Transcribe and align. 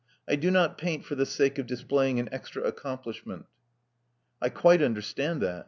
I 0.27 0.35
do 0.35 0.49
not 0.49 0.79
paint 0.79 1.05
for 1.05 1.13
the 1.13 1.27
sake 1.27 1.59
of 1.59 1.67
displajdng 1.67 2.19
an 2.19 2.27
extra 2.31 2.63
accomplishment." 2.63 3.45
*'I 4.41 4.49
quite 4.49 4.81
understand 4.81 5.43
that. 5.43 5.59